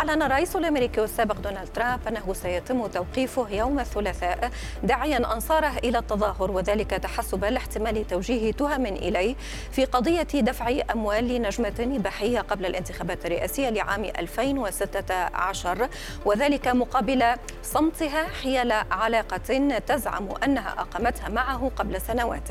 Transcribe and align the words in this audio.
أعلن 0.00 0.22
الرئيس 0.22 0.56
الأمريكي 0.56 1.04
السابق 1.04 1.38
دونالد 1.38 1.68
ترامب 1.74 2.08
أنه 2.08 2.34
سيتم 2.34 2.86
توقيفه 2.86 3.48
يوم 3.50 3.80
الثلاثاء 3.80 4.50
داعيا 4.82 5.34
أنصاره 5.34 5.72
إلى 5.84 5.98
التظاهر 5.98 6.50
وذلك 6.50 6.90
تحسبا 6.90 7.46
لاحتمال 7.46 8.06
توجيه 8.06 8.52
تهم 8.52 8.86
إليه 8.86 9.34
في 9.72 9.84
قضية 9.84 10.22
دفع 10.22 10.72
أموال 10.92 11.28
لنجمة 11.28 11.96
إباحية 11.96 12.40
قبل 12.40 12.66
الانتخابات 12.66 13.26
الرئاسية 13.26 13.70
لعام 13.70 14.04
2016 14.04 15.88
وذلك 16.24 16.68
مقابل 16.68 17.24
صمتها 17.62 18.26
حيال 18.42 18.72
علاقة 18.90 19.78
تزعم 19.86 20.28
أنها 20.44 20.74
أقامتها 20.78 21.28
معه 21.28 21.70
قبل 21.76 22.00
سنوات. 22.00 22.48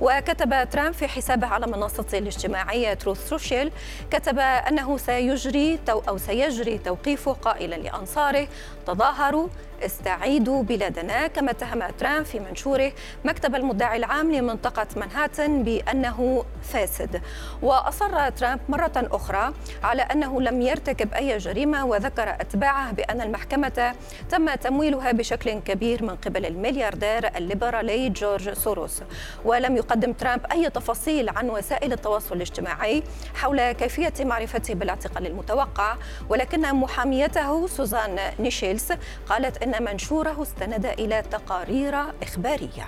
وكتب 0.00 0.70
ترامب 0.70 0.94
في 0.94 1.08
حسابه 1.08 1.46
على 1.46 1.66
منصته 1.66 2.18
الاجتماعية 2.18 2.94
تروث 2.94 3.28
سوشيال 3.28 3.72
كتب 4.10 4.38
أنه 4.38 4.96
سيجري 4.96 5.78
أو 5.88 6.18
سيجري 6.18 6.89
توقيفه 6.90 7.32
قائلا 7.32 7.74
لأنصاره 7.74 8.48
تظاهروا 8.86 9.48
استعيدوا 9.82 10.62
بلادنا. 10.62 11.26
كما 11.26 11.50
اتهم 11.50 11.82
ترامب 11.98 12.24
في 12.24 12.40
منشوره 12.40 12.92
مكتب 13.24 13.54
المدعي 13.54 13.96
العام 13.96 14.32
لمنطقة 14.32 14.86
منهاتن 14.96 15.62
بأنه 15.62 16.44
فاسد. 16.62 17.22
وأصر 17.62 18.28
ترامب 18.30 18.60
مرة 18.68 18.92
أخرى 18.96 19.54
على 19.82 20.02
أنه 20.02 20.40
لم 20.40 20.62
يرتكب 20.62 21.14
أي 21.14 21.38
جريمة 21.38 21.86
وذكر 21.86 22.30
أتباعه 22.30 22.92
بأن 22.92 23.20
المحكمة 23.20 23.94
تم 24.30 24.54
تمويلها 24.54 25.12
بشكل 25.12 25.50
كبير 25.50 26.04
من 26.04 26.16
قبل 26.16 26.46
الملياردير 26.46 27.36
الليبرالي 27.36 28.08
جورج 28.08 28.52
سوروس. 28.52 29.02
ولم 29.44 29.76
يقدم 29.76 30.12
ترامب 30.12 30.46
أي 30.52 30.70
تفاصيل 30.70 31.28
عن 31.28 31.50
وسائل 31.50 31.92
التواصل 31.92 32.36
الاجتماعي 32.36 33.02
حول 33.34 33.72
كيفية 33.72 34.12
معرفته 34.20 34.74
بالاعتقال 34.74 35.26
المتوقع. 35.26 35.96
ولكن 36.28 36.74
محاميته 36.74 37.66
سوزان 37.66 38.18
نيشيلز 38.38 38.92
قالت 39.28 39.62
إن 39.62 39.69
أن 39.74 39.84
منشوره 39.84 40.42
استند 40.42 40.86
إلى 40.86 41.22
تقارير 41.22 41.94
إخبارية. 42.22 42.86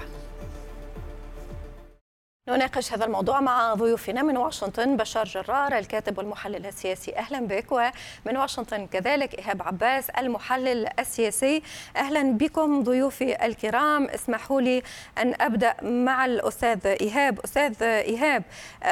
نناقش 2.49 2.93
هذا 2.93 3.05
الموضوع 3.05 3.41
مع 3.41 3.75
ضيوفنا 3.75 4.23
من 4.23 4.37
واشنطن 4.37 4.97
بشار 4.97 5.25
جرار 5.25 5.79
الكاتب 5.79 6.19
والمحلل 6.19 6.67
السياسي. 6.67 7.17
أهلا 7.17 7.41
بك. 7.41 7.73
ومن 7.73 8.37
واشنطن 8.37 8.87
كذلك 8.87 9.39
إيهاب 9.39 9.63
عباس 9.63 10.11
المحلل 10.11 10.89
السياسي. 10.99 11.63
أهلا 11.97 12.33
بكم 12.33 12.83
ضيوفي 12.83 13.47
الكرام. 13.47 14.09
اسمحوا 14.09 14.61
لي 14.61 14.83
أن 15.19 15.35
أبدأ 15.41 15.75
مع 15.83 16.25
الأستاذ 16.25 16.87
إيهاب. 16.87 17.41
أستاذ 17.41 17.83
إيهاب 17.83 18.43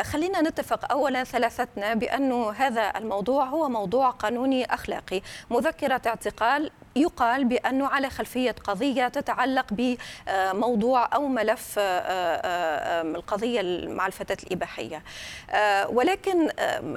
خلينا 0.02 0.41
نتفق 0.41 0.92
اولا 0.92 1.25
ثلاثتنا 1.25 1.94
بانه 1.94 2.50
هذا 2.50 2.92
الموضوع 2.97 3.44
هو 3.44 3.69
موضوع 3.69 4.10
قانوني 4.10 4.75
أخلاقي. 4.75 5.22
مذكرة 5.50 6.02
اعتقال 6.06 6.70
يقال 6.96 7.44
بأنه 7.44 7.86
على 7.86 8.10
خلفية 8.10 8.55
قضية 8.64 9.08
تتعلق 9.08 9.66
بموضوع 9.70 11.08
أو 11.14 11.28
ملف 11.28 11.74
آه، 11.78 11.82
آه، 11.82 13.02
القضية 13.02 13.88
مع 13.88 14.06
الفتاة 14.06 14.36
الإباحية. 14.47 15.02
آه، 15.50 15.88
ولكن 15.88 16.48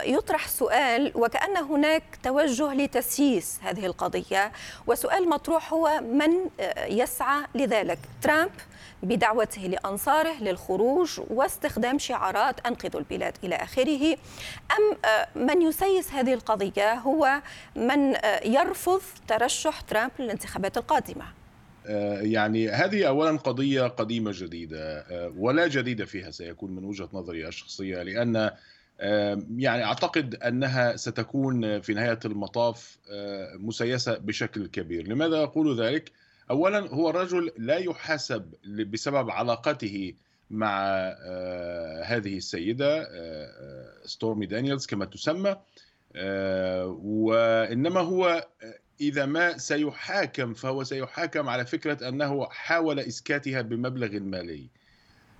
يطرح 0.04 0.48
سؤال 0.48 1.12
وكأن 1.16 1.58
هناك 1.58 2.04
توجه 2.24 2.74
لتسييس 2.74 3.60
هذه 3.64 3.86
القضية 3.86 4.52
وسؤال 4.88 5.30
مطروح 5.30 5.74
هو 5.74 6.02
من 6.02 6.32
يسعى 6.88 7.44
لذلك؟ 7.56 8.00
ترامب؟ 8.22 8.52
بدعوته 9.04 9.62
لأنصاره 9.62 10.44
للخروج 10.44 11.22
واستخدام 11.30 12.00
شعارات 12.00 12.68
أنقذوا 12.68 13.00
البلاد 13.02 13.38
إلى 13.44 13.56
آخره. 13.56 14.14
أم 14.72 14.98
آه، 15.06 15.28
من 15.36 15.62
يسيس 15.62 16.12
هذه 16.12 16.34
القضية 16.34 16.94
هو 16.94 17.42
من 17.76 18.16
آه، 18.16 18.48
يرفض 18.48 19.02
ترشح 19.28 19.82
ترامب 19.82 20.12
للانتخابات 20.20 20.78
القادمة؟ 20.78 21.26
آه، 21.88 22.22
يعني 22.22 22.70
هذه 22.70 23.08
اولا 23.08 23.38
قضية 23.38 23.88
قديمة 23.88 24.32
جديدة 24.36 25.06
ولا 25.38 25.68
جديد 25.68 26.04
فيها 26.04 26.32
سيكون 26.32 26.72
من 26.72 26.84
وجهة 26.84 27.10
نظري 27.14 27.48
الشخصية 27.48 28.04
لأن 28.04 28.52
يعني 29.58 29.84
أعتقد 29.84 30.36
أنها 30.36 30.96
ستكون 30.96 31.82
في 31.82 31.94
نهاية 31.94 32.20
المطاف 32.26 32.98
مسيسة 33.60 34.18
بشكل 34.18 34.68
كبير، 34.68 35.08
لماذا 35.08 35.44
أقول 35.44 35.82
ذلك؟ 35.82 36.12
اولا 36.52 36.80
هو 36.80 37.10
الرجل 37.10 37.52
لا 37.58 37.78
يحاسب 37.78 38.54
بسبب 38.66 39.30
علاقته 39.30 40.14
مع 40.54 40.84
آه، 40.86 42.04
هذه 42.04 42.38
السيدة 42.38 43.02
آه، 43.02 43.08
آه، 43.12 44.08
ستورمي 44.08 44.46
دانييلز 44.46 44.86
كما 44.86 45.06
تسمى 45.06 45.56
وإنما 47.04 48.00
هو 48.00 48.48
إذا 49.02 49.26
ما 49.26 49.58
سيحاكم 49.58 50.54
فهو 50.54 50.84
سيحاكم 50.84 51.50
على 51.50 51.66
فكرة 51.66 52.10
أنه 52.10 52.46
حاول 52.50 53.00
إسكاتها 53.00 53.62
بمبلغ 53.62 54.20
مالي. 54.20 54.68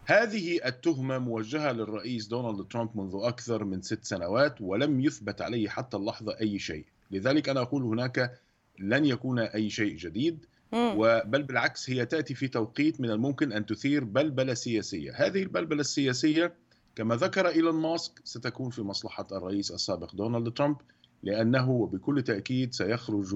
هذه 0.06 0.60
التهمة 0.66 1.18
موجهة 1.18 1.72
للرئيس 1.72 2.28
دونالد 2.28 2.68
ترامب 2.68 2.98
منذ 2.98 3.12
أكثر 3.16 3.64
من 3.64 3.82
ست 3.82 4.06
سنوات 4.06 4.62
ولم 4.62 5.02
يثبت 5.02 5.42
عليه 5.42 5.70
حتى 5.70 5.98
اللحظة 5.98 6.40
أي 6.42 6.60
شيء. 6.60 6.86
لذلك 7.12 7.50
أنا 7.50 7.62
أقول 7.62 7.84
هناك 7.84 8.40
لن 8.80 9.06
يكون 9.06 9.40
أي 9.40 9.70
شيء 9.70 9.96
جديد. 9.96 10.46
وبل 10.74 11.44
بالعكس 11.44 11.90
هي 11.90 12.06
تأتي 12.06 12.34
في 12.34 12.48
توقيت 12.48 13.02
من 13.02 13.10
الممكن 13.12 13.52
أن 13.52 13.66
تثير 13.66 14.04
بلبلة 14.04 14.54
سياسية. 14.54 15.12
هذه 15.16 15.44
البلبلة 15.44 15.82
السياسية 15.82 16.54
كما 16.96 17.16
ذكر 17.16 17.48
إيلون 17.48 17.76
ماسك 17.76 18.22
ستكون 18.24 18.70
في 18.70 18.82
مصلحة 18.82 19.28
الرئيس 19.32 19.72
السابق 19.72 20.16
دونالد 20.16 20.54
ترامب 20.54 20.78
لأنه 21.24 21.88
بكل 21.94 22.22
تأكيد 22.22 22.74
سيخرج 22.74 23.36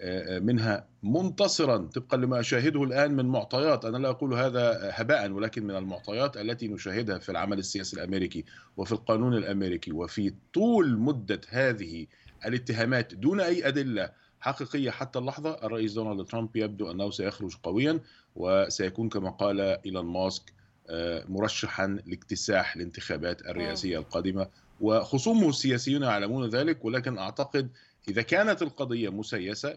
آه، 0.00 0.36
آه، 0.36 0.38
منها 0.38 0.86
منتصرا. 1.02 1.76
طبقا 1.76 2.16
لما 2.16 2.40
أشاهده 2.40 2.82
الآن 2.82 3.16
من 3.16 3.26
معطيات 3.26 3.84
أنا 3.84 3.98
لا 3.98 4.10
أقول 4.10 4.34
هذا 4.34 4.90
هباء 4.94 5.30
ولكن 5.30 5.64
من 5.64 5.76
المعطيات 5.76 6.36
التي 6.36 6.68
نشاهدها 6.68 7.18
في 7.18 7.28
العمل 7.28 7.58
السياسي 7.58 7.96
الأمريكي 7.96 8.44
وفي 8.76 8.92
القانون 8.92 9.34
الأمريكي 9.34 9.92
وفي 9.92 10.32
طول 10.54 10.98
مدة 10.98 11.40
هذه 11.48 12.06
الاتهامات 12.46 13.14
دون 13.14 13.40
أي 13.40 13.68
أدلة 13.68 14.10
حقيقية 14.40 14.90
حتى 14.90 15.18
اللحظة 15.18 15.50
الرئيس 15.50 15.92
دونالد 15.92 16.26
ترامب 16.26 16.56
يبدو 16.56 16.90
أنه 16.90 17.10
سيخرج 17.10 17.56
قويا 17.62 18.00
وسيكون 18.36 19.08
كما 19.08 19.30
قال 19.30 19.60
إيلون 19.60 20.06
ماسك 20.06 20.52
آه، 20.88 21.24
مرشحا 21.28 21.98
لاكتساح 22.06 22.76
الانتخابات 22.76 23.42
الرئاسية 23.42 23.98
القادمة. 23.98 24.48
وخصومه 24.80 25.48
السياسيون 25.48 26.02
يعلمون 26.02 26.48
ذلك 26.48 26.84
ولكن 26.84 27.18
أعتقد 27.18 27.70
إذا 28.08 28.22
كانت 28.22 28.62
القضية 28.62 29.08
مسيسة 29.08 29.76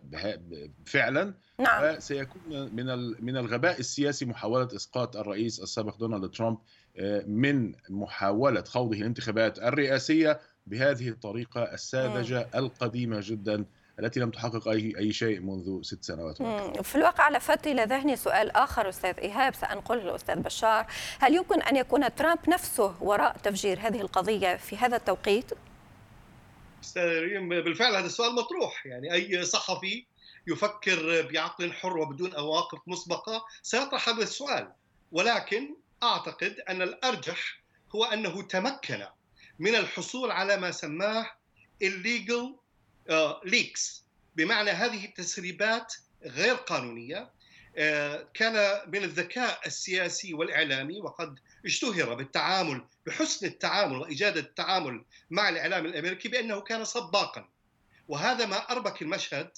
فعلا 0.85 1.33
نعم. 1.59 1.99
سيكون 1.99 2.41
من 2.51 2.85
من 3.23 3.37
الغباء 3.37 3.79
السياسي 3.79 4.25
محاولة 4.25 4.67
إسقاط 4.75 5.17
الرئيس 5.17 5.59
السابق 5.59 5.97
دونالد 5.97 6.31
ترامب 6.31 6.57
آه، 6.97 7.23
من 7.27 7.73
محاولة 7.89 8.63
خوضه 8.63 8.97
الانتخابات 8.97 9.59
الرئاسية 9.59 10.39
بهذه 10.67 11.09
الطريقة 11.09 11.63
الساذجة 11.63 12.47
القديمة 12.55 13.19
جدا. 13.23 13.65
التي 13.99 14.19
لم 14.19 14.29
تحقق 14.29 14.67
أي 14.67 14.93
أي 14.97 15.13
شيء 15.13 15.39
منذ 15.39 15.81
ست 15.81 16.03
سنوات. 16.03 16.37
في 16.83 16.95
الواقع 16.95 17.29
لفت 17.29 17.67
إلى 17.67 17.83
ذهني 17.83 18.15
سؤال 18.15 18.51
آخر 18.51 18.89
أستاذ 18.89 19.19
إيهاب 19.19 19.55
سأنقله 19.55 20.03
للأستاذ 20.03 20.35
بشار. 20.35 20.87
هل 21.19 21.35
يمكن 21.35 21.61
أن 21.61 21.75
يكون 21.75 22.15
ترامب 22.15 22.49
نفسه 22.49 22.95
وراء 23.01 23.37
تفجير 23.37 23.79
هذه 23.79 24.01
القضية 24.01 24.55
في 24.55 24.77
هذا 24.77 24.95
التوقيت؟ 24.95 25.45
بالفعل 26.95 27.95
هذا 27.95 28.05
السؤال 28.05 28.35
مطروح. 28.35 28.85
يعني 28.85 29.13
أي 29.13 29.45
صحفي 29.45 30.05
يفكر 30.47 31.27
بعقل 31.31 31.73
حر 31.73 31.97
وبدون 31.97 32.33
أواقف 32.33 32.79
مسبقة 32.87 33.45
سيطرح 33.63 34.09
هذا 34.09 34.23
السؤال. 34.23 34.71
ولكن 35.11 35.75
أعتقد 36.03 36.55
أن 36.69 36.81
الأرجح 36.81 37.59
هو 37.95 38.05
أنه 38.05 38.41
تمكن 38.41 39.05
من 39.59 39.75
الحصول 39.75 40.31
على 40.31 40.57
ما 40.57 40.71
سماه 40.71 41.31
illegal 41.83 42.59
ليكس 43.45 44.03
آه، 44.03 44.35
بمعنى 44.35 44.71
هذه 44.71 45.05
التسريبات 45.05 45.93
غير 46.23 46.55
قانونية. 46.55 47.31
آه، 47.77 48.27
كان 48.33 48.81
من 48.87 49.03
الذكاء 49.03 49.67
السياسي 49.67 50.33
والإعلامي 50.33 51.01
وقد 51.01 51.39
اشتهر 51.65 52.13
بالتعامل 52.13 52.85
بحسن 53.05 53.45
التعامل 53.47 53.97
وإيجاد 53.97 54.37
التعامل 54.37 55.05
مع 55.29 55.49
الإعلام 55.49 55.85
الأمريكي 55.85 56.29
بأنه 56.29 56.61
كان 56.61 56.85
سباقا 56.85 57.49
وهذا 58.07 58.45
ما 58.45 58.71
أربك 58.71 59.01
المشهد 59.01 59.51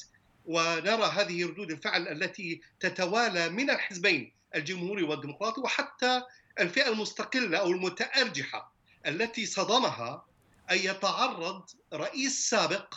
ونرى 0.45 1.03
هذه 1.03 1.45
ردود 1.45 1.71
الفعل 1.71 2.07
التي 2.07 2.61
تتوالى 2.79 3.49
من 3.49 3.69
الحزبين 3.69 4.33
الجمهوري 4.55 5.03
والديمقراطي 5.03 5.61
وحتى 5.61 6.21
الفئة 6.59 6.89
المستقلة 6.89 7.57
أو 7.57 7.71
المتأرجحة 7.71 8.73
التي 9.07 9.45
صدمها 9.45 10.25
أن 10.71 10.77
يتعرض 10.77 11.69
رئيس 11.93 12.49
سابق 12.49 12.95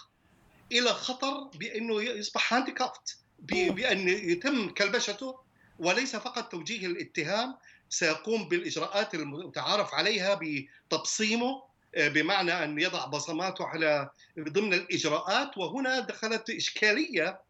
إلى 0.74 0.88
خطر 0.88 1.50
بأنه 1.58 2.02
يصبح 2.02 2.54
هانديكافت 2.54 3.18
بأن 3.38 4.08
يتم 4.08 4.68
كلبشته 4.68 5.40
وليس 5.78 6.16
فقط 6.16 6.52
توجيه 6.52 6.86
الاتهام 6.86 7.56
سيقوم 7.88 8.48
بالإجراءات 8.48 9.14
المتعارف 9.14 9.94
عليها 9.94 10.40
بتبصيمه 10.42 11.62
آه، 11.96 12.08
بمعنى 12.08 12.64
أن 12.64 12.78
يضع 12.80 13.06
بصماته 13.06 13.64
على 13.66 14.10
ضمن 14.38 14.74
الإجراءات. 14.74 15.58
وهنا 15.58 16.00
دخلت 16.00 16.50
إشكالية 16.50 17.40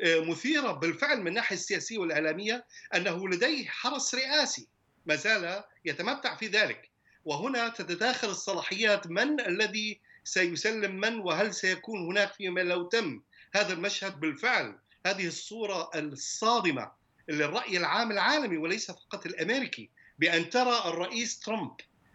آه، 0.00 0.20
مثيرة 0.20 0.72
بالفعل 0.72 1.20
من 1.20 1.28
الناحيه 1.28 1.56
السياسية 1.56 1.98
والإعلامية 1.98 2.64
أنه 2.94 3.28
لديه 3.28 3.68
حرس 3.68 4.14
رئاسي 4.14 4.68
ما 5.06 5.16
زال 5.16 5.64
يتمتع 5.84 6.36
في 6.36 6.46
ذلك. 6.46 6.90
وهنا 7.24 7.68
تتداخل 7.68 8.28
الصلاحيات 8.28 9.06
من 9.06 9.40
الذي 9.40 10.00
سيسلم 10.24 11.00
من 11.00 11.18
وهل 11.18 11.54
سيكون 11.54 12.06
هناك 12.06 12.32
فيما 12.32 12.60
لو 12.60 12.82
تم 12.82 13.20
هذا 13.54 13.72
المشهد 13.72 14.20
بالفعل 14.20 14.78
هذه 15.06 15.26
الصورة 15.26 15.90
الصادمة 15.94 16.90
للرأي 17.28 17.76
العام 17.76 18.10
العالمي 18.10 18.56
وليس 18.56 18.90
فقط 18.90 19.26
الأمريكي 19.26 19.90
بأن 20.18 20.50
ترى 20.50 20.78
الرئيس 20.86 21.38
ترامب 21.38 21.72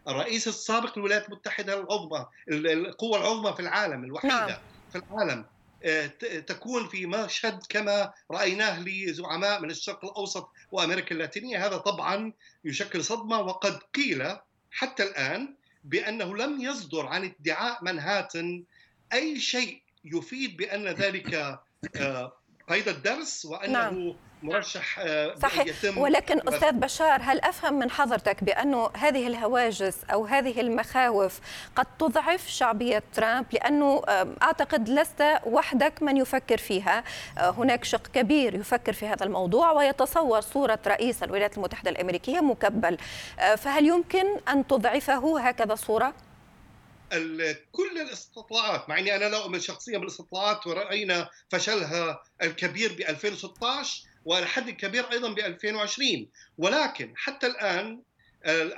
الرئيس 0.07 0.47
السابق 0.47 0.97
للولايات 0.97 1.29
المتحدة 1.29 1.79
العظمى 1.79 2.25
القوه 2.49 3.17
العظمى 3.17 3.53
في 3.53 3.59
العالم 3.59 4.03
الوحيدة 4.03 4.47
نعم. 4.47 4.57
في 4.91 4.97
العالم 4.97 5.45
آه، 5.83 6.07
تكون 6.47 6.87
في 6.87 7.05
مشهد 7.05 7.63
كما 7.69 8.13
رأيناه 8.31 8.79
لزعماء 8.79 9.61
من 9.61 9.71
الشرق 9.71 10.05
الأوسط 10.05 10.49
وأمريكا 10.71 11.11
اللاتينية 11.11 11.65
هذا 11.67 11.77
طبعا 11.77 12.33
يشكل 12.65 13.03
صدمة 13.03 13.39
وقد 13.39 13.79
قيل 13.95 14.37
حتى 14.71 15.03
الآن 15.03 15.55
بأنه 15.85 16.37
لم 16.37 16.61
يصدر 16.61 17.05
عن 17.07 17.23
ادعاء 17.39 17.83
منهاتن 17.83 18.63
أي 19.13 19.39
شيء 19.39 19.81
يفيد 20.05 20.57
بأن 20.57 20.87
ذلك 20.87 21.33
آه، 21.95 22.33
قيد 22.69 22.87
الدرس 22.87 23.45
وأنه 23.45 23.73
نعم. 23.73 24.15
مرشح 24.45 24.99
آه، 24.99 25.35
صحيح. 25.35 25.67
يتم 25.67 25.97
ولكن 25.97 26.47
أستاذ 26.47 26.71
بشار 26.71 27.21
هل 27.21 27.39
أفهم 27.39 27.79
من 27.79 27.91
حضرتك 27.91 28.43
بانه 28.43 28.89
هذه 28.97 29.27
الهواجس 29.27 29.97
أو 30.13 30.25
هذه 30.25 30.61
المخاوف 30.61 31.39
قد 31.75 31.85
تضعف 31.99 32.47
شعبية 32.47 33.03
ترامب؟ 33.13 33.45
لأنه 33.53 34.01
أعتقد 34.41 34.89
لست 34.89 35.23
وحدك 35.45 36.03
من 36.03 36.17
يفكر 36.17 36.57
فيها. 36.57 37.03
آه، 37.37 37.49
هناك 37.49 37.83
شق 37.83 38.07
كبير 38.07 38.55
يفكر 38.55 38.93
في 38.93 39.05
هذا 39.07 39.25
الموضوع 39.25 39.71
ويتصور 39.71 40.41
صورة 40.41 40.79
رئيس 40.87 41.23
الولايات 41.23 41.57
المتحدة 41.57 41.91
الأمريكية 41.91 42.39
مكبل. 42.39 42.97
آه، 43.39 43.55
فهل 43.55 43.85
يمكن 43.85 44.25
أن 44.49 44.67
تضعفه؟ 44.67 45.39
هكذا 45.39 45.75
صورة. 45.75 46.13
كل 47.71 48.01
الاستطلاعات 48.01 48.89
مع 48.89 48.99
إني 48.99 49.15
أنا 49.15 49.25
لا 49.25 49.37
أؤمن 49.37 49.59
شخصيا 49.59 49.97
بالاستطلاعات 49.97 50.67
ورأينا 50.67 51.29
فشلها 51.49 52.23
الكبير 52.43 52.93
ب 52.93 52.99
2016 53.01 54.03
والى 54.25 54.45
حد 54.45 54.69
كبير 54.69 55.11
أيضا 55.11 55.33
ب 55.33 55.39
2020 55.39 56.27
ولكن 56.57 57.13
حتى 57.15 57.47
الآن 57.47 58.01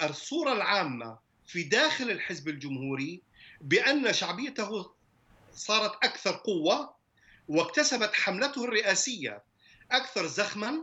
الصورة 0.04 0.54
العامة 0.54 1.18
في 1.48 1.64
داخل 1.64 2.12
الحزب 2.12 2.48
الجمهوري 2.48 3.22
بأن 3.62 4.14
شعبيته 4.14 4.92
صارت 5.54 5.96
أكثر 6.04 6.32
قوة 6.32 6.94
واكتسبت 7.48 8.14
حملته 8.14 8.64
الرئاسية 8.64 9.44
أكثر 9.92 10.28
زخما 10.28 10.82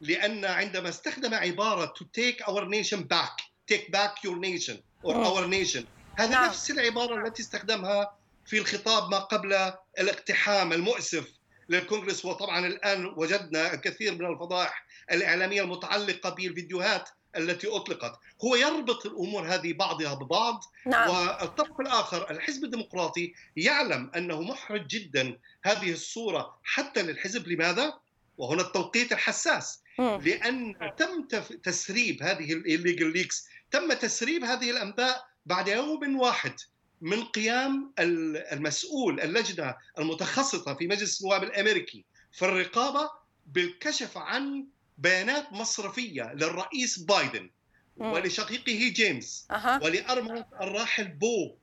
لأن 0.00 0.44
عندما 0.44 0.88
استخدم 0.88 1.34
عبارة 1.34 1.94
to 1.98 2.04
take 2.04 2.48
our 2.48 2.64
nation 2.64 3.02
back 3.02 3.40
take 3.72 3.90
back 3.90 4.24
your 4.24 4.36
nation 4.36 4.76
or 5.02 5.14
our 5.14 5.46
nation 5.46 5.84
هذا 6.16 6.30
نعم. 6.30 6.46
نفس 6.46 6.70
العبارة 6.70 7.26
التي 7.26 7.42
استخدمها 7.42 8.16
في 8.46 8.58
الخطاب 8.58 9.10
ما 9.10 9.18
قبل 9.18 9.72
الاقتحام 9.98 10.72
المؤسف. 10.72 11.28
للكونغرس. 11.68 12.24
وطبعا 12.24 12.66
الآن 12.66 13.06
وجدنا 13.06 13.74
الكثير 13.74 14.14
من 14.14 14.26
الفضائح 14.26 14.86
الإعلامية 15.12 15.62
المتعلقة 15.62 16.30
بالفيديوهات 16.30 17.08
التي 17.36 17.66
أطلقت. 17.66 18.18
هو 18.44 18.56
يربط 18.56 19.06
الأمور 19.06 19.54
هذه 19.54 19.72
بعضها 19.72 20.14
ببعض. 20.14 20.64
نعم. 20.86 21.10
والطرف 21.10 21.80
الآخر 21.80 22.30
الحزب 22.30 22.64
الديمقراطي 22.64 23.34
يعلم 23.56 24.10
أنه 24.16 24.40
محرج 24.40 24.86
جدا 24.86 25.38
هذه 25.64 25.92
الصورة 25.92 26.58
حتى 26.64 27.02
للحزب. 27.02 27.48
لماذا؟ 27.48 27.94
وهنا 28.38 28.62
التوقيت 28.62 29.12
الحساس. 29.12 29.80
م. 29.98 30.02
لأن 30.02 30.74
تم 30.96 31.24
تسريب 31.62 32.22
هذه 32.22 32.52
الليجل 32.52 33.12
ليكس. 33.12 33.48
تم 33.70 33.92
تسريب 33.92 34.44
هذه 34.44 34.70
الأنباء 34.70 35.26
بعد 35.46 35.68
يوم 35.68 36.20
واحد. 36.20 36.54
من 37.00 37.24
قيام 37.24 37.92
المسؤول 37.98 39.20
اللجنة 39.20 39.74
المتخصصة 39.98 40.74
في 40.74 40.86
مجلس 40.86 41.20
النواب 41.20 41.42
الأمريكي 41.42 42.04
في 42.32 42.44
الرقابة 42.44 43.10
بالكشف 43.46 44.18
عن 44.18 44.66
بيانات 44.98 45.52
مصرفية 45.52 46.32
للرئيس 46.32 46.98
بايدن 46.98 47.50
ولشقيقه 47.96 48.88
جيمس 48.88 49.46
أه. 49.50 49.80
ولأرملة 49.82 50.44
الراحل 50.60 51.08
بو 51.08 51.54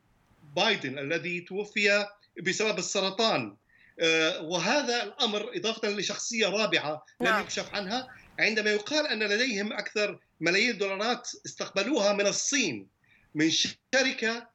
بايدن 0.56 1.00
الذي 1.00 1.42
توفي 1.42 2.07
بسبب 2.44 2.77
السرطان 2.77 3.56
آه، 4.00 4.42
وهذا 4.42 5.04
الأمر 5.04 5.57
إضافة 5.57 5.89
لشخصية 5.89 6.48
رابعة 6.48 7.06
لم 7.22 7.27
نعم. 7.27 7.42
يكشف 7.42 7.75
عنها 7.75 8.07
عندما 8.39 8.72
يقال 8.72 9.07
أن 9.07 9.24
لديهم 9.24 9.74
أكثر 9.74 10.19
ملايين 10.39 10.69
الدولارات 10.69 11.30
استقبلوها 11.45 12.13
من 12.13 12.27
الصين 12.27 12.88
من 13.36 13.50
شركة 13.50 14.48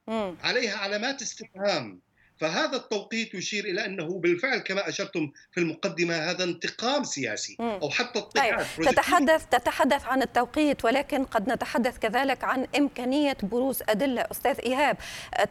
عليها 0.43 0.77
علامات 0.77 1.21
استفهام. 1.21 2.07
فهذا 2.39 2.75
التوقيت 2.77 3.33
يشير 3.33 3.65
إلى 3.65 3.85
أنه 3.85 4.19
بالفعل 4.19 4.57
كما 4.57 4.89
أشرتم 4.89 5.31
في 5.51 5.59
المقدمة 5.59 6.15
هذا 6.15 6.43
انتقام 6.43 7.03
سياسي 7.03 7.57
أو 7.59 7.89
حتى 7.89 8.19
اضطهاد 8.19 8.65
طيب. 8.77 8.85
تتحدث 8.85 9.45
تتحدث 9.45 10.05
عن 10.05 10.21
التوقيت 10.21 10.85
ولكن 10.85 11.25
قد 11.25 11.49
نتحدث 11.49 11.97
كذلك 11.97 12.43
عن 12.43 12.67
إمكانية 12.77 13.37
بروز 13.43 13.83
أدلة. 13.89 14.25
أستاذ 14.31 14.59
إيهاب 14.59 14.97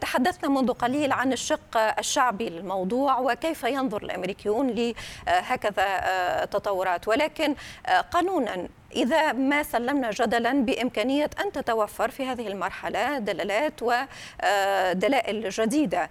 تحدثنا 0.01 0.49
منذ 0.49 0.71
قليل 0.71 1.11
عن 1.11 1.33
الشق 1.33 1.77
الشعبي 1.77 2.49
للموضوع 2.49 3.19
وكيف 3.19 3.63
ينظر 3.63 4.03
الأمريكيون 4.03 4.67
لهكذا 4.67 5.83
آه، 5.83 6.45
تطورات. 6.45 7.07
ولكن 7.07 7.55
آه، 7.85 8.01
قانونا 8.01 8.67
إذا 8.95 9.31
ما 9.31 9.63
سلمنا 9.63 10.11
جدلا 10.11 10.53
بإمكانية 10.65 11.29
أن 11.45 11.51
تتوفر 11.51 12.11
في 12.11 12.25
هذه 12.25 12.47
المرحلة 12.47 13.19
دلالات 13.19 13.83
ودلائل 13.83 15.49
جديدة. 15.49 16.09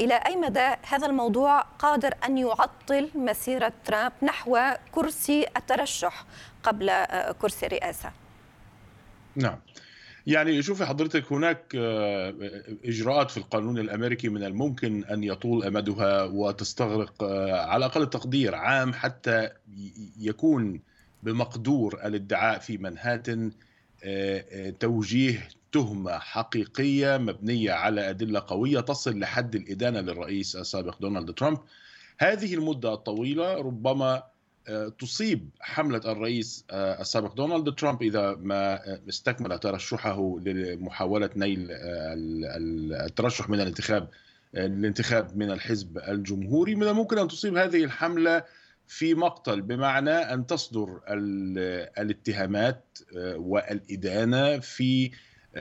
إلى 0.00 0.14
أي 0.14 0.36
مدى 0.36 0.74
هذا 0.88 1.06
الموضوع 1.06 1.60
قادر 1.60 2.14
أن 2.26 2.38
يعطل 2.38 3.08
مسيرة 3.14 3.72
ترامب 3.84 4.12
نحو 4.22 4.58
كرسي 4.92 5.46
الترشح 5.56 6.24
قبل 6.62 6.92
كرسي 7.38 7.66
الرئاسة 7.66 8.10
نعم. 9.36 9.58
يعني 10.26 10.62
شوفي 10.62 10.86
حضرتك 10.86 11.32
هناك 11.32 11.76
إجراءات 12.84 13.30
في 13.30 13.36
القانون 13.36 13.78
الأمريكي 13.78 14.28
من 14.28 14.44
الممكن 14.44 15.04
أن 15.04 15.24
يطول 15.24 15.64
أمدها 15.64 16.24
وتستغرق 16.24 17.24
على 17.52 17.84
أقل 17.84 18.02
التقدير 18.02 18.54
عام 18.54 18.92
حتى 18.92 19.48
يكون 20.20 20.80
بمقدور 21.22 22.00
الادعاء 22.04 22.58
في 22.58 22.78
منهاتن 22.78 23.50
آه، 24.04 24.44
آه، 24.50 24.70
توجيه 24.70 25.48
تهمة 25.72 26.18
حقيقية 26.18 27.16
مبنية 27.16 27.72
على 27.72 28.10
أدلة 28.10 28.42
قوية 28.46 28.80
تصل 28.80 29.18
لحد 29.18 29.54
الإدانة 29.54 30.00
للرئيس 30.00 30.56
السابق 30.56 30.98
دونالد 31.00 31.34
ترامب. 31.34 31.58
هذه 32.18 32.54
المدة 32.54 32.94
الطويلة 32.94 33.54
ربما 33.54 34.22
آه، 34.68 34.88
تصيب 34.88 35.48
حملة 35.60 36.00
الرئيس 36.04 36.64
السابق 36.70 37.34
دونالد 37.34 37.74
ترامب 37.74 38.02
إذا 38.02 38.34
ما 38.34 38.80
استكمل 39.08 39.58
ترشحه 39.58 40.38
لمحاولة 40.40 41.30
نيل 41.36 41.68
الترشح 42.92 43.48
من 43.48 43.60
الانتخاب 43.60 44.08
الانتخاب 44.54 45.36
من 45.36 45.50
الحزب 45.50 45.98
الجمهوري. 45.98 46.74
من 46.74 46.88
الممكن 46.88 47.18
أن 47.18 47.28
تصيب 47.28 47.56
هذه 47.56 47.84
الحملة 47.84 48.42
في 48.88 49.14
مقتل 49.14 49.62
بمعنى 49.62 50.10
أن 50.10 50.46
تصدر 50.46 51.00
الاتهامات 51.98 52.98
آه، 53.16 53.36
والإدانة 53.36 54.58
في 54.58 55.10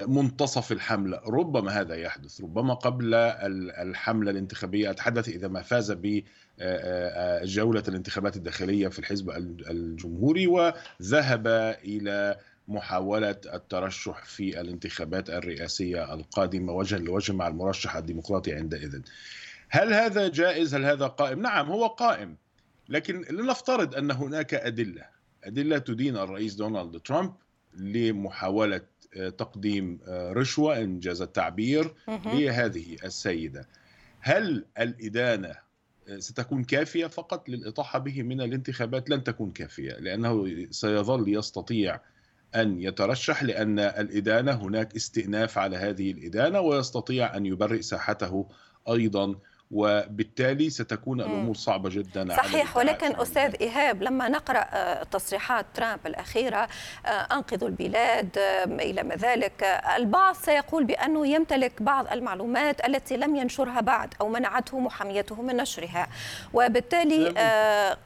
منتصف 0.08 0.72
الحملة 0.72 1.22
ربما 1.28 1.82
هذا 1.82 1.96
يحدث 1.96 2.42
ربما 2.42 2.74
قبل 2.74 3.14
الحملة 3.14 4.32
الانتخابية 4.32 4.92
أتحدث 4.92 5.30
إذا 5.30 5.48
ما 5.48 5.62
فاز 5.62 5.92
ب 5.92 6.24
آه، 6.60 7.42
آه، 7.42 7.82
الانتخابات 7.88 8.36
الداخلية 8.36 8.88
في 8.88 9.00
الحزب 9.00 9.30
الجمهوري 9.70 10.48
وذهب 10.48 11.48
إلى 11.84 12.38
محاولة 12.68 13.38
الترشح 13.54 14.26
في 14.26 14.62
الانتخابات 14.62 15.30
الرئاسية 15.30 16.14
القادمة 16.14 16.74
وجها 16.74 17.00
لوجه 17.00 17.34
مع 17.34 17.48
المرشح 17.48 17.96
الديمقراطي 17.96 18.54
عندئذ. 18.54 19.02
هل 19.70 19.94
هذا 19.94 20.28
جائز؟ 20.28 20.76
هل 20.76 20.86
هذا 20.86 21.08
قائم؟ 21.08 21.42
نعم 21.42 21.72
هو 21.72 21.88
قائم 21.88 22.36
لكن 22.90 23.22
لنفترض 23.30 23.96
أن 23.96 24.12
هناك 24.12 24.54
أدلة. 24.54 25.06
أدلة 25.44 25.78
تدين 25.78 26.18
الرئيس 26.18 26.56
دونالد 26.56 27.00
ترامب 27.00 27.34
لمحاولة 27.74 28.82
آه، 29.18 29.30
تقديم 29.30 30.00
آه، 30.08 30.32
رشوة 30.34 30.78
إنجاز 30.80 31.22
التعبير 31.22 31.94
لهذه 32.08 32.98
السيدة. 33.04 33.68
هل 34.20 34.66
الإدانة 34.80 35.56
آه، 36.08 36.20
ستكون 36.20 36.64
كافية؟ 36.64 37.08
فقط 37.08 37.50
للإطاحة 37.50 38.00
به 38.00 38.24
من 38.24 38.42
الانتخابات 38.42 39.10
لن 39.10 39.24
تكون 39.24 39.52
كافية 39.52 39.92
لأنه 39.92 40.68
سيظل 40.72 41.36
يستطيع 41.36 42.00
أن 42.56 42.82
يترشح 42.82 43.44
لأن 43.44 43.80
الإدانة 43.80 44.52
هناك 44.52 44.96
استئناف 44.96 45.58
على 45.58 45.78
هذه 45.78 46.12
الإدانة 46.12 46.60
ويستطيع 46.60 47.38
أن 47.38 47.46
يبرئ 47.46 47.82
ساحته 47.82 48.50
أيضا 48.90 49.36
وبالتالي 49.72 50.70
ستكون 50.70 51.22
الأمور 51.22 51.56
صعبة 51.56 51.90
جدا 51.90 52.36
صحيح. 52.36 52.78
ولكن 52.78 53.20
أستاذ 53.22 53.56
إيهاب 53.62 54.04
لما 54.04 54.30
نقرأ 54.30 54.66
آه، 54.74 55.04
تصريحات 55.04 55.66
ترامب 55.74 56.08
الأخيرة 56.08 56.68
آه، 57.06 57.10
انقذوا 57.10 57.68
البلاد 57.68 58.38
آه، 58.38 58.64
إلى 58.64 59.04
ما 59.04 59.16
ذلك 59.16 59.64
البعض 59.98 60.36
سيقول 60.36 60.84
بأنه 60.84 61.28
يمتلك 61.28 61.82
بعض 61.82 62.08
المعلومات 62.12 62.86
التي 62.88 63.18
لم 63.18 63.36
ينشرها 63.36 63.82
بعد 63.82 64.14
أو 64.22 64.30
منعته 64.30 64.80
محاميته 64.80 65.42
من 65.42 65.58
نشرها. 65.58 66.08
وبالتالي 66.54 67.26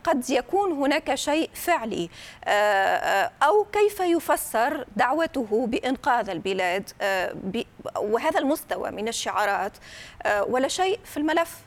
قد 0.03 0.29
يكون 0.29 0.71
هناك 0.71 1.15
شيء 1.15 1.49
فعلي. 1.53 2.09
أو 3.43 3.65
كيف 3.73 3.99
يفسر 3.99 4.85
دعوته 4.95 5.67
بإنقاذ 5.67 6.29
البلاد 6.29 6.89
وهذا 7.95 8.39
المستوى 8.39 8.91
من 8.91 9.07
الشعارات 9.07 9.71
ولا 10.47 10.67
شيء 10.67 10.99
في 11.05 11.17
الملف؟ 11.17 11.58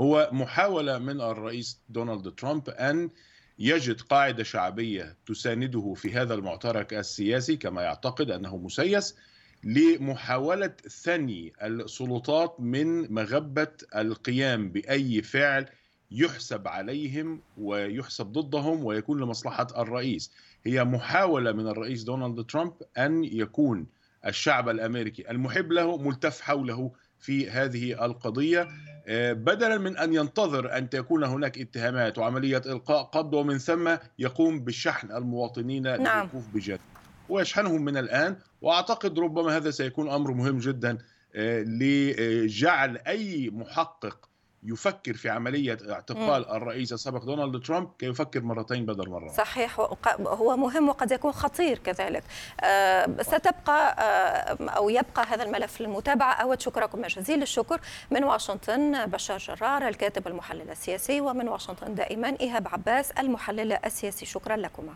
هو 0.00 0.30
محاولة 0.32 0.98
من 0.98 1.20
الرئيس 1.20 1.80
دونالد 1.88 2.30
ترامب 2.34 2.68
أن 2.68 3.10
يجد 3.58 4.00
قاعدة 4.00 4.42
شعبية 4.42 5.16
تسانده 5.26 5.94
في 5.94 6.12
هذا 6.12 6.34
المعترك 6.34 6.94
السياسي 6.94 7.56
كما 7.56 7.82
يعتقد 7.82 8.30
أنه 8.30 8.56
مسيس 8.56 9.16
لمحاولة 9.64 10.72
ثني 11.02 11.52
السلطات 11.62 12.56
من 12.60 13.12
مغبة 13.14 13.72
القيام 13.96 14.68
بأي 14.68 15.22
فعل 15.22 15.66
يحسب 16.10 16.68
عليهم 16.68 17.40
ويحسب 17.58 18.26
ضدهم 18.26 18.84
ويكون 18.84 19.20
لمصلحة 19.20 19.66
الرئيس. 19.76 20.32
هي 20.64 20.84
محاولة 20.84 21.52
من 21.52 21.68
الرئيس 21.68 22.02
دونالد 22.02 22.46
ترامب 22.46 22.72
أن 22.98 23.24
يكون 23.24 23.86
الشعب 24.26 24.68
الأمريكي 24.68 25.30
المحب 25.30 25.72
له 25.72 25.96
ملتف 25.98 26.40
حوله 26.40 26.92
في 27.26 27.50
هذه 27.50 28.04
القضية 28.04 28.68
آه، 29.08 29.32
بدلا 29.32 29.78
من 29.78 29.96
أن 29.96 30.14
ينتظر 30.14 30.76
أن 30.78 30.90
تكون 30.90 31.24
هناك 31.24 31.58
اتهامات 31.58 32.18
وعملية 32.18 32.62
إلقاء 32.66 33.02
قبض 33.02 33.34
ومن 33.34 33.58
ثم 33.58 33.96
يقوم 34.18 34.60
بشحن 34.60 35.12
المواطنين 35.12 35.82
نعم. 35.82 36.18
للوقوف 36.18 36.44
بجد 36.54 36.80
ويشحنهم 37.28 37.84
من 37.84 37.96
الآن 37.96 38.36
وأعتقد 38.62 39.18
ربما 39.18 39.56
هذا 39.56 39.70
سيكون 39.70 40.10
أمر 40.10 40.30
مهم 40.30 40.58
جدا 40.58 40.98
آه، 41.34 41.62
لجعل 41.62 42.98
أي 43.06 43.50
محقق 43.50 44.28
يفكر 44.66 45.14
في 45.14 45.30
عملية 45.30 45.78
اعتقال 45.90 46.44
مم. 46.48 46.56
الرئيس 46.56 46.92
السابق 46.92 47.24
دونالد 47.24 47.62
ترامب 47.66 47.88
كي 47.98 48.06
يفكر 48.06 48.42
مرتين 48.42 48.86
بدل 48.86 49.10
مرة. 49.10 49.28
صحيح 49.28 49.80
هو 50.20 50.56
مهم 50.56 50.88
وقد 50.88 51.12
يكون 51.12 51.32
خطير 51.32 51.78
كذلك. 51.78 52.22
آه 52.60 53.22
ستبقى 53.22 53.96
آه 53.98 54.70
أو 54.70 54.90
يبقى 54.90 55.26
هذا 55.28 55.42
الملف 55.42 55.80
للمتابعة. 55.80 56.32
أود 56.32 56.60
شكركم 56.60 57.02
جزيل 57.02 57.42
الشكر 57.42 57.80
من 58.10 58.24
واشنطن 58.24 59.06
بشار 59.06 59.38
جرار 59.38 59.88
الكاتب 59.88 60.26
المحلل 60.26 60.70
السياسي 60.70 61.20
ومن 61.20 61.48
واشنطن 61.48 61.94
دائما 61.94 62.36
إيهاب 62.40 62.68
عباس 62.68 63.10
المحلل 63.10 63.72
السياسي. 63.72 64.26
شكرا 64.26 64.56
لكما. 64.56 64.94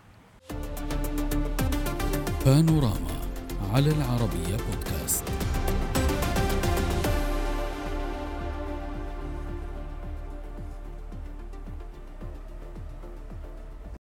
بانوراما 2.47 3.21
على 3.75 3.91
العربية 3.91 4.57
بودكاست. 4.57 5.25